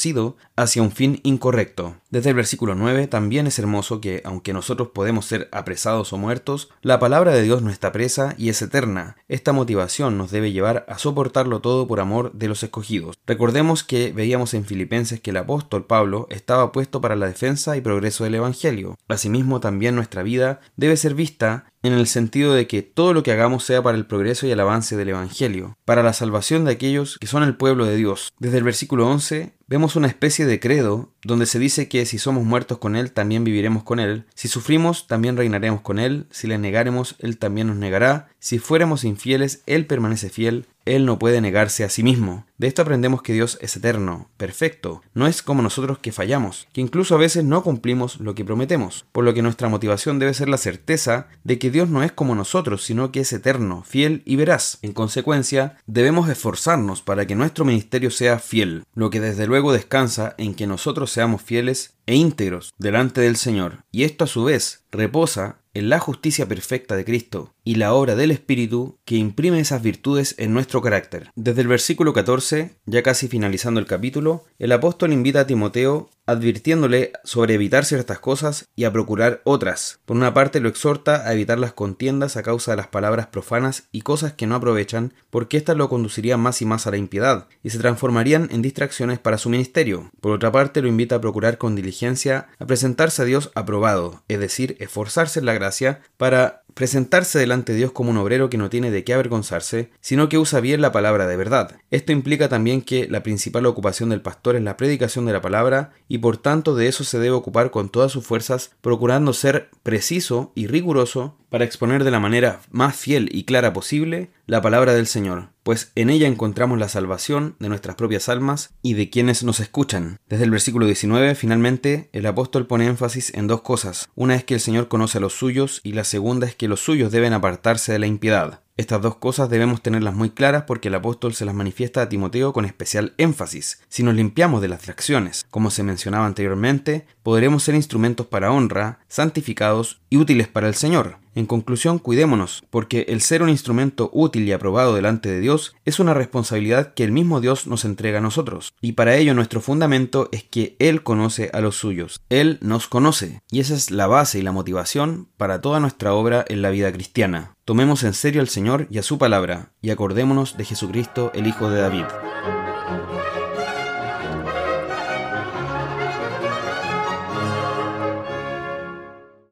hacia 0.55 0.81
un 0.81 0.91
fin 0.91 1.19
incorrecto. 1.23 1.95
Desde 2.09 2.29
el 2.29 2.35
versículo 2.35 2.75
9 2.75 3.07
también 3.07 3.47
es 3.47 3.57
hermoso 3.57 3.99
que, 3.99 4.21
aunque 4.25 4.53
nosotros 4.53 4.89
podemos 4.93 5.25
ser 5.25 5.49
apresados 5.51 6.13
o 6.13 6.17
muertos, 6.17 6.69
la 6.81 6.99
palabra 6.99 7.33
de 7.33 7.41
Dios 7.41 7.61
no 7.61 7.71
está 7.71 7.91
presa 7.91 8.35
y 8.37 8.49
es 8.49 8.61
eterna. 8.61 9.17
Esta 9.27 9.51
motivación 9.51 10.17
nos 10.17 10.29
debe 10.29 10.51
llevar 10.51 10.85
a 10.87 10.97
soportarlo 10.97 11.59
todo 11.59 11.87
por 11.87 11.99
amor 11.99 12.31
de 12.33 12.47
los 12.47 12.61
escogidos. 12.63 13.17
Recordemos 13.25 13.83
que 13.83 14.11
veíamos 14.11 14.53
en 14.53 14.65
Filipenses 14.65 15.21
que 15.21 15.31
el 15.31 15.37
apóstol 15.37 15.85
Pablo 15.85 16.27
estaba 16.29 16.71
puesto 16.71 17.01
para 17.01 17.15
la 17.15 17.27
defensa 17.27 17.75
y 17.77 17.81
progreso 17.81 18.23
del 18.23 18.35
Evangelio. 18.35 18.97
Asimismo, 19.07 19.59
también 19.59 19.95
nuestra 19.95 20.23
vida 20.23 20.61
debe 20.75 20.97
ser 20.97 21.15
vista 21.15 21.65
en 21.83 21.93
el 21.93 22.07
sentido 22.07 22.53
de 22.53 22.65
que 22.65 22.81
todo 22.81 23.13
lo 23.13 23.23
que 23.23 23.31
hagamos 23.31 23.63
sea 23.65 23.83
para 23.83 23.97
el 23.97 24.05
progreso 24.05 24.47
y 24.47 24.51
el 24.51 24.59
avance 24.59 24.95
del 24.95 25.09
Evangelio, 25.09 25.77
para 25.85 26.01
la 26.01 26.13
salvación 26.13 26.65
de 26.65 26.71
aquellos 26.71 27.17
que 27.19 27.27
son 27.27 27.43
el 27.43 27.57
pueblo 27.57 27.85
de 27.85 27.97
Dios. 27.97 28.33
Desde 28.39 28.57
el 28.57 28.63
versículo 28.63 29.07
11 29.07 29.53
vemos 29.67 29.95
una 29.95 30.07
especie 30.07 30.45
de 30.45 30.59
credo 30.59 31.11
donde 31.23 31.45
se 31.45 31.59
dice 31.59 31.89
que 31.89 32.05
si 32.05 32.17
somos 32.17 32.45
muertos 32.45 32.77
con 32.77 32.95
Él, 32.95 33.11
también 33.11 33.43
viviremos 33.43 33.83
con 33.83 33.99
Él, 33.99 34.25
si 34.33 34.47
sufrimos, 34.47 35.07
también 35.07 35.35
reinaremos 35.35 35.81
con 35.81 35.99
Él, 35.99 36.27
si 36.31 36.47
le 36.47 36.57
negaremos, 36.57 37.15
Él 37.19 37.37
también 37.37 37.67
nos 37.67 37.75
negará, 37.75 38.29
si 38.39 38.59
fuéramos 38.59 39.03
infieles, 39.03 39.63
Él 39.65 39.85
permanece 39.85 40.29
fiel, 40.29 40.67
él 40.85 41.05
no 41.05 41.19
puede 41.19 41.41
negarse 41.41 41.83
a 41.83 41.89
sí 41.89 42.03
mismo. 42.03 42.45
De 42.57 42.67
esto 42.67 42.81
aprendemos 42.81 43.21
que 43.21 43.33
Dios 43.33 43.57
es 43.61 43.75
eterno, 43.75 44.29
perfecto, 44.37 45.01
no 45.13 45.27
es 45.27 45.41
como 45.41 45.61
nosotros 45.61 45.99
que 45.99 46.11
fallamos, 46.11 46.67
que 46.73 46.81
incluso 46.81 47.15
a 47.15 47.17
veces 47.17 47.43
no 47.43 47.63
cumplimos 47.63 48.19
lo 48.19 48.35
que 48.35 48.45
prometemos, 48.45 49.05
por 49.11 49.23
lo 49.23 49.33
que 49.33 49.41
nuestra 49.41 49.69
motivación 49.69 50.19
debe 50.19 50.33
ser 50.33 50.49
la 50.49 50.57
certeza 50.57 51.27
de 51.43 51.59
que 51.59 51.71
Dios 51.71 51.89
no 51.89 52.03
es 52.03 52.11
como 52.11 52.35
nosotros, 52.35 52.83
sino 52.83 53.11
que 53.11 53.21
es 53.21 53.33
eterno, 53.33 53.83
fiel 53.85 54.21
y 54.25 54.35
veraz. 54.35 54.77
En 54.81 54.93
consecuencia, 54.93 55.77
debemos 55.87 56.29
esforzarnos 56.29 57.01
para 57.01 57.25
que 57.25 57.35
nuestro 57.35 57.65
ministerio 57.65 58.11
sea 58.11 58.39
fiel, 58.39 58.85
lo 58.93 59.09
que 59.09 59.19
desde 59.19 59.47
luego 59.47 59.73
descansa 59.73 60.35
en 60.37 60.55
que 60.55 60.67
nosotros 60.67 61.11
seamos 61.11 61.41
fieles 61.41 61.95
e 62.05 62.15
íntegros 62.15 62.73
delante 62.77 63.21
del 63.21 63.35
Señor, 63.35 63.83
y 63.91 64.03
esto 64.03 64.25
a 64.25 64.27
su 64.27 64.43
vez 64.43 64.83
reposa 64.91 65.62
en 65.73 65.89
la 65.89 65.99
justicia 65.99 66.47
perfecta 66.47 66.95
de 66.95 67.05
Cristo 67.05 67.53
y 67.63 67.75
la 67.75 67.93
obra 67.93 68.15
del 68.15 68.31
Espíritu 68.31 68.99
que 69.05 69.15
imprime 69.15 69.59
esas 69.59 69.81
virtudes 69.81 70.35
en 70.37 70.53
nuestro 70.53 70.81
carácter. 70.81 71.31
Desde 71.35 71.61
el 71.61 71.67
versículo 71.67 72.13
14, 72.13 72.75
ya 72.85 73.03
casi 73.03 73.27
finalizando 73.27 73.79
el 73.79 73.85
capítulo, 73.85 74.45
el 74.59 74.71
apóstol 74.71 75.13
invita 75.13 75.41
a 75.41 75.47
Timoteo 75.47 76.09
advirtiéndole 76.25 77.11
sobre 77.23 77.53
evitar 77.55 77.85
ciertas 77.85 78.19
cosas 78.19 78.69
y 78.75 78.85
a 78.85 78.91
procurar 78.91 79.41
otras. 79.43 79.99
Por 80.05 80.17
una 80.17 80.33
parte 80.33 80.59
lo 80.59 80.69
exhorta 80.69 81.27
a 81.27 81.33
evitar 81.33 81.59
las 81.59 81.73
contiendas 81.73 82.37
a 82.37 82.43
causa 82.43 82.71
de 82.71 82.77
las 82.77 82.87
palabras 82.87 83.27
profanas 83.27 83.83
y 83.91 84.01
cosas 84.01 84.33
que 84.33 84.47
no 84.47 84.55
aprovechan, 84.55 85.13
porque 85.29 85.57
éstas 85.57 85.77
lo 85.77 85.89
conducirían 85.89 86.39
más 86.39 86.61
y 86.61 86.65
más 86.65 86.87
a 86.87 86.91
la 86.91 86.97
impiedad, 86.97 87.47
y 87.63 87.69
se 87.69 87.79
transformarían 87.79 88.49
en 88.51 88.61
distracciones 88.61 89.19
para 89.19 89.37
su 89.37 89.49
ministerio. 89.49 90.11
Por 90.21 90.31
otra 90.31 90.51
parte 90.51 90.81
lo 90.81 90.87
invita 90.87 91.15
a 91.15 91.21
procurar 91.21 91.57
con 91.57 91.75
diligencia 91.75 92.47
a 92.59 92.65
presentarse 92.65 93.21
a 93.21 93.25
Dios 93.25 93.51
aprobado, 93.55 94.23
es 94.27 94.39
decir, 94.39 94.77
esforzarse 94.79 95.39
en 95.39 95.45
la 95.45 95.53
gracia 95.53 96.01
para 96.17 96.62
presentarse 96.73 97.39
delante 97.39 97.71
de 97.71 97.79
Dios 97.79 97.91
como 97.91 98.11
un 98.11 98.17
obrero 98.17 98.49
que 98.49 98.57
no 98.57 98.69
tiene 98.69 98.91
de 98.91 99.03
qué 99.03 99.13
avergonzarse, 99.13 99.91
sino 100.01 100.29
que 100.29 100.37
usa 100.37 100.59
bien 100.59 100.81
la 100.81 100.91
palabra 100.91 101.27
de 101.27 101.37
verdad. 101.37 101.77
Esto 101.91 102.11
implica 102.11 102.49
también 102.49 102.81
que 102.81 103.07
la 103.07 103.23
principal 103.23 103.65
ocupación 103.65 104.09
del 104.09 104.21
pastor 104.21 104.55
es 104.55 104.63
la 104.63 104.77
predicación 104.77 105.25
de 105.25 105.33
la 105.33 105.41
palabra 105.41 105.91
y 106.07 106.19
por 106.19 106.37
tanto 106.37 106.75
de 106.75 106.87
eso 106.87 107.03
se 107.03 107.19
debe 107.19 107.35
ocupar 107.35 107.71
con 107.71 107.89
todas 107.89 108.11
sus 108.11 108.25
fuerzas, 108.25 108.71
procurando 108.81 109.33
ser 109.33 109.69
preciso 109.83 110.51
y 110.55 110.67
riguroso 110.67 111.37
para 111.53 111.65
exponer 111.65 112.03
de 112.03 112.09
la 112.09 112.19
manera 112.19 112.61
más 112.71 112.95
fiel 112.95 113.29
y 113.31 113.43
clara 113.43 113.73
posible 113.73 114.31
la 114.47 114.63
palabra 114.63 114.95
del 114.95 115.05
Señor, 115.05 115.49
pues 115.61 115.91
en 115.93 116.09
ella 116.09 116.27
encontramos 116.27 116.79
la 116.79 116.89
salvación 116.89 117.55
de 117.59 117.69
nuestras 117.69 117.95
propias 117.95 118.27
almas 118.27 118.73
y 118.81 118.95
de 118.95 119.11
quienes 119.11 119.43
nos 119.43 119.59
escuchan. 119.59 120.17
Desde 120.27 120.45
el 120.45 120.49
versículo 120.49 120.87
19, 120.87 121.35
finalmente, 121.35 122.09
el 122.11 122.25
apóstol 122.25 122.65
pone 122.65 122.87
énfasis 122.87 123.31
en 123.35 123.45
dos 123.45 123.61
cosas. 123.61 124.09
Una 124.15 124.33
es 124.33 124.43
que 124.43 124.55
el 124.55 124.61
Señor 124.61 124.87
conoce 124.87 125.19
a 125.19 125.21
los 125.21 125.33
suyos 125.33 125.79
y 125.83 125.91
la 125.91 126.05
segunda 126.05 126.47
es 126.47 126.55
que 126.55 126.67
los 126.67 126.79
suyos 126.79 127.11
deben 127.11 127.33
apartarse 127.33 127.91
de 127.91 127.99
la 127.99 128.07
impiedad. 128.07 128.61
Estas 128.75 129.03
dos 129.03 129.17
cosas 129.17 129.51
debemos 129.51 129.83
tenerlas 129.83 130.15
muy 130.15 130.31
claras 130.31 130.63
porque 130.63 130.87
el 130.87 130.95
apóstol 130.95 131.35
se 131.35 131.45
las 131.45 131.53
manifiesta 131.53 132.01
a 132.01 132.09
Timoteo 132.09 132.53
con 132.53 132.65
especial 132.65 133.13
énfasis. 133.19 133.83
Si 133.87 134.01
nos 134.01 134.15
limpiamos 134.15 134.63
de 134.63 134.67
las 134.67 134.79
distracciones, 134.79 135.45
como 135.51 135.69
se 135.69 135.83
mencionaba 135.83 136.25
anteriormente, 136.25 137.05
podremos 137.21 137.61
ser 137.61 137.75
instrumentos 137.75 138.25
para 138.25 138.51
honra, 138.51 138.97
santificados 139.07 140.01
y 140.09 140.17
útiles 140.17 140.47
para 140.47 140.67
el 140.67 140.73
Señor. 140.73 141.17
En 141.35 141.45
conclusión, 141.47 141.97
cuidémonos, 141.97 142.63
porque 142.69 143.05
el 143.09 143.21
ser 143.21 143.41
un 143.41 143.49
instrumento 143.49 144.09
útil 144.13 144.47
y 144.47 144.51
aprobado 144.51 144.93
delante 144.93 145.29
de 145.29 145.39
Dios 145.39 145.75
es 145.83 145.99
una 145.99 146.13
responsabilidad 146.13 146.93
que 146.93 147.03
el 147.03 147.11
mismo 147.11 147.41
Dios 147.41 147.65
nos 147.65 147.85
entrega 147.85 148.19
a 148.19 148.21
nosotros. 148.21 148.73
Y 148.81 148.91
para 148.91 149.15
ello 149.15 149.33
nuestro 149.33 149.61
fundamento 149.61 150.29
es 150.31 150.43
que 150.43 150.75
Él 150.77 151.01
conoce 151.01 151.49
a 151.53 151.61
los 151.61 151.75
suyos. 151.75 152.21
Él 152.29 152.59
nos 152.61 152.87
conoce. 152.87 153.41
Y 153.49 153.61
esa 153.61 153.73
es 153.73 153.89
la 153.89 154.05
base 154.05 154.39
y 154.39 154.43
la 154.43 154.51
motivación 154.51 155.27
para 155.37 155.59
toda 155.61 155.79
nuestra 155.79 156.13
obra 156.13 156.45
en 156.47 156.61
la 156.61 156.69
vida 156.69 156.91
cristiana. 156.91 157.55
Tomemos 157.65 158.03
en 158.03 158.13
serio 158.13 158.41
al 158.41 158.49
Señor 158.49 158.87
y 158.89 158.97
a 158.97 159.03
su 159.03 159.17
palabra, 159.17 159.71
y 159.81 159.91
acordémonos 159.91 160.57
de 160.57 160.65
Jesucristo, 160.65 161.31
el 161.33 161.47
Hijo 161.47 161.69
de 161.69 161.79
David. 161.79 162.03